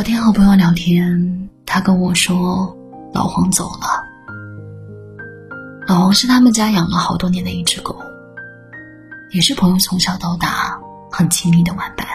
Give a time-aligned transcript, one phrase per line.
[0.00, 2.74] 昨天和朋友聊天，他跟我说，
[3.12, 4.02] 老黄走了。
[5.86, 7.94] 老黄是他们家养了好多年的一只狗，
[9.30, 10.80] 也是朋友从小到大
[11.12, 12.06] 很亲密的玩伴，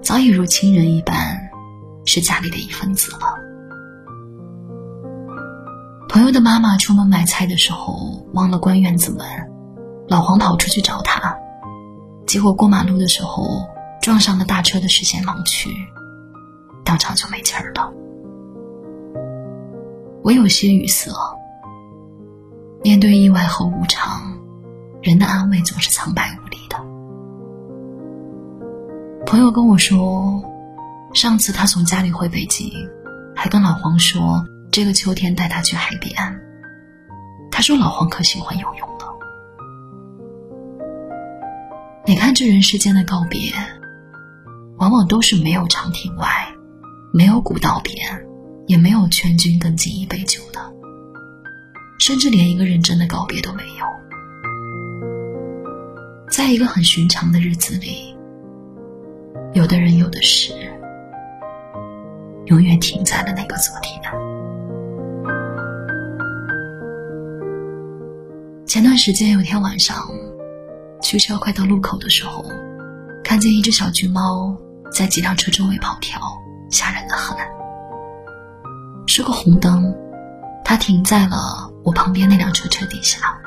[0.00, 1.50] 早已如亲人一般，
[2.04, 3.34] 是家里的一份子了。
[6.08, 9.26] 朋友的妈妈出门买菜的时候忘了关院子门，
[10.06, 11.36] 老黄跑出去找她，
[12.28, 13.66] 结果过马路的时候
[14.00, 15.68] 撞上了大车的视线盲区。
[16.86, 17.92] 当场就没气儿了。
[20.22, 21.10] 我有些语塞。
[22.84, 24.38] 面对意外和无常，
[25.02, 26.76] 人的安慰总是苍白无力的。
[29.26, 30.40] 朋友跟我说，
[31.12, 32.70] 上次他从家里回北京，
[33.34, 36.14] 还跟老黄说这个秋天带他去海边。
[37.50, 39.06] 他说老黄可喜欢游泳了。
[42.04, 43.50] 你看，这人世间的告别，
[44.78, 46.46] 往往都是没有长亭外。
[47.16, 47.96] 没有古道边，
[48.66, 50.60] 也没有劝君更尽一杯酒的，
[51.98, 53.86] 甚至连一个认真的告别都没有。
[56.30, 58.14] 在一个很寻常的日子里，
[59.54, 60.52] 有的人有的事，
[62.48, 63.98] 永远停在了那个昨天。
[68.66, 70.06] 前段时间有天晚上，
[71.02, 72.44] 驱车快到路口的时候，
[73.24, 74.54] 看见一只小橘猫
[74.92, 76.20] 在几辆车周围跑跳。
[76.70, 77.36] 吓人的很，
[79.06, 79.94] 是个红灯，
[80.64, 83.38] 它停在了我旁边那辆车车底下。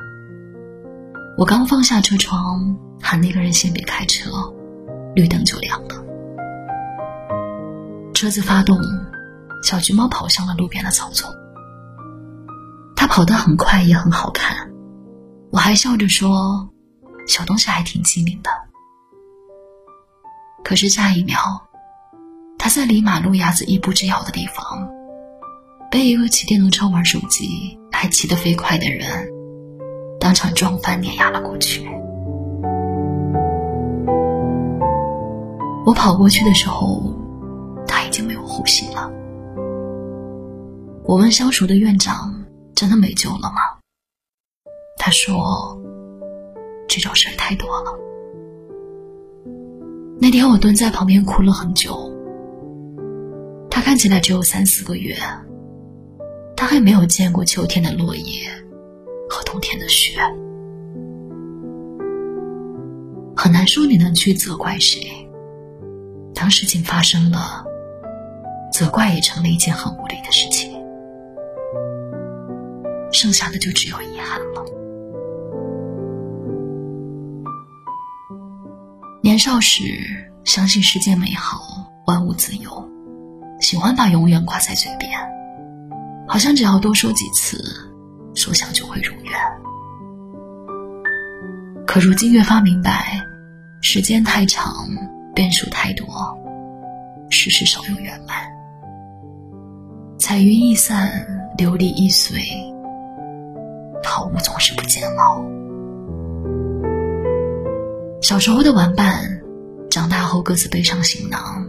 [1.38, 4.32] 我刚放下车窗，喊那个人先别开车，
[5.16, 5.96] 绿灯就亮了。
[8.14, 8.78] 车子发动，
[9.64, 11.32] 小橘猫跑向了路边的草丛。
[12.96, 14.72] 它跑得很快，也很好看。
[15.52, 16.70] 我还笑着说
[17.28, 18.50] ：“小东西还挺机灵的。”
[20.64, 21.38] 可是下一秒。
[22.70, 24.90] 在离马路牙子一步之遥的地方，
[25.92, 29.28] 被一个骑电动车玩手机还骑得飞快的人
[30.20, 31.90] 当场撞翻碾压了过去。
[35.86, 37.02] 我跑过去的时候，
[37.88, 39.12] 他已经没有呼吸了。
[41.06, 42.46] 我问相熟的院长
[42.76, 43.80] ：“真的没救了吗？”
[45.00, 45.82] 他说
[46.88, 47.92] ：“这种事儿太多了。”
[50.22, 52.14] 那天我蹲在旁边哭了很久。
[53.80, 55.16] 他看起来只有三四个月，
[56.54, 58.42] 他还没有见过秋天的落叶
[59.30, 60.20] 和冬天的雪，
[63.38, 65.00] 很难说你能去责怪谁。
[66.36, 67.64] 当事情发生了，
[68.70, 70.74] 责怪也成了一件很无力的事情，
[73.14, 74.66] 剩下的就只有遗憾了。
[79.24, 79.84] 年少时
[80.44, 82.79] 相信世界美好，万物自由。
[83.60, 85.12] 喜欢把永远挂在嘴边，
[86.28, 87.58] 好像只要多说几次，
[88.34, 89.34] 说想就会如愿。
[91.86, 93.22] 可如今越发明白，
[93.82, 94.88] 时间太长，
[95.36, 96.08] 变数太多，
[97.30, 98.38] 事事少有圆满。
[100.18, 101.10] 彩云易散，
[101.58, 102.40] 琉璃易碎，
[104.04, 105.44] 好物总是不坚牢。
[108.22, 109.42] 小时候的玩伴，
[109.90, 111.69] 长大后各自背上行囊。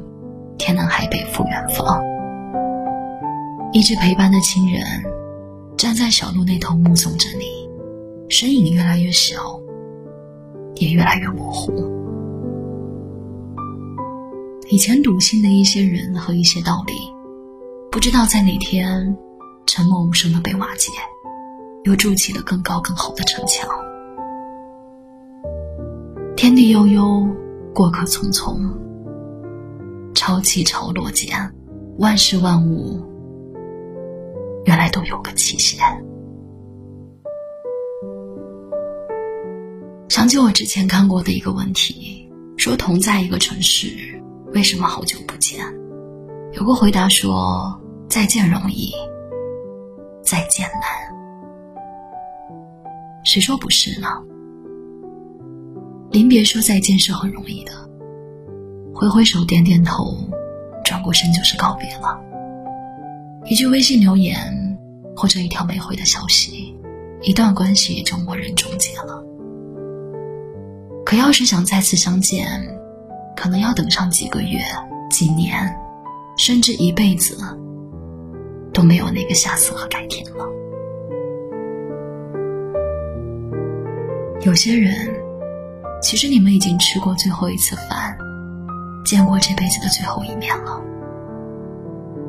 [0.61, 2.05] 天南海北赴远方，
[3.73, 4.83] 一直陪伴的亲人
[5.75, 7.47] 站在小路那头目送着你，
[8.29, 9.59] 身影越来越小，
[10.75, 11.73] 也越来越模糊。
[14.69, 16.93] 以前笃信的一些人和一些道理，
[17.91, 19.17] 不知道在哪天
[19.65, 20.93] 沉默无声的被瓦解，
[21.85, 23.67] 又筑起了更高更厚的城墙。
[26.37, 27.27] 天地悠悠，
[27.75, 28.61] 过客匆匆。
[30.21, 31.51] 潮起潮落间，
[31.97, 33.03] 万事万物
[34.67, 35.81] 原来都有个期限。
[40.11, 44.23] 想起我之前看过的一个问题，说同在一个城市，
[44.53, 45.65] 为什么好久不见？
[46.53, 48.93] 有个回答说：再见容易，
[50.23, 50.83] 再见难。
[53.25, 54.07] 谁说不是呢？
[56.11, 57.73] 临别说再见是很容易的。
[58.95, 60.17] 挥挥手，点点头，
[60.85, 62.21] 转过身就是告别了。
[63.47, 64.79] 一句微信留言，
[65.17, 66.77] 或者一条没回的消息，
[67.23, 69.25] 一段关系也就默认终结了。
[71.07, 72.47] 可要是想再次相见，
[73.35, 74.61] 可能要等上几个月、
[75.11, 75.75] 几年，
[76.37, 77.37] 甚至一辈子，
[78.73, 80.47] 都没有那个下次和改天了。
[84.43, 85.09] 有些人，
[86.03, 88.17] 其实你们已经吃过最后一次饭。
[89.05, 90.81] 见过这辈子的最后一面了，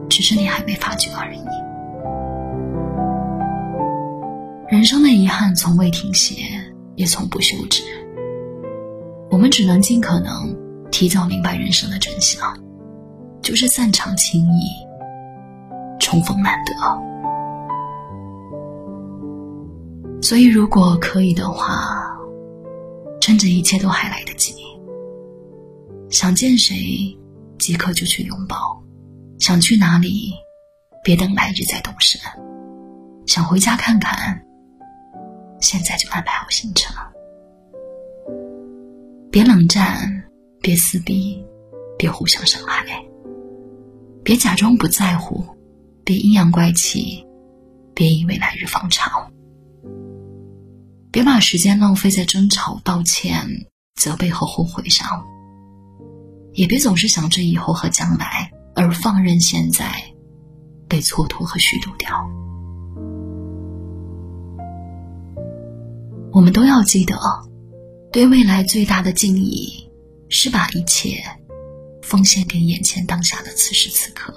[0.10, 1.42] 只是你还没发觉而已。
[4.70, 6.36] 人生的遗憾从未停歇，
[6.96, 7.84] 也从不休止。
[9.30, 10.56] 我们只能尽可能
[10.92, 12.58] 提早明白人生的真相，
[13.42, 14.64] 就是散场轻易，
[16.00, 16.74] 重逢难得。
[20.22, 22.18] 所以，如果可以的话，
[23.20, 24.54] 趁着一切都还来得及，
[26.12, 27.18] 想见谁
[27.58, 28.84] 即刻就去拥抱，
[29.40, 30.34] 想去哪里，
[31.02, 32.20] 别等来日再动身，
[33.26, 34.46] 想回家看看。
[35.62, 36.94] 现在就安排好行程，
[39.32, 40.24] 别冷战，
[40.62, 41.42] 别撕逼，
[41.98, 42.84] 别互相伤害，
[44.22, 45.46] 别假装不在乎，
[46.04, 47.26] 别阴阳怪气，
[47.94, 49.32] 别以为来日方长，
[51.10, 53.48] 别把时间浪费在争吵、道歉、
[53.96, 55.26] 责备和后悔上，
[56.54, 59.86] 也别总是想着以后和将来，而放任现在
[60.88, 62.10] 被蹉跎和虚度掉。
[66.34, 67.18] 我们都要记得，
[68.12, 69.90] 对未来最大的敬意，
[70.30, 71.24] 是把一切
[72.02, 74.34] 奉献给眼前当下的此时此刻。